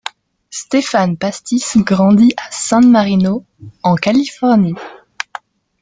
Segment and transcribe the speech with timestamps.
[0.49, 3.45] Stephan Pastis grandit à San Marino
[3.83, 4.73] en Californie.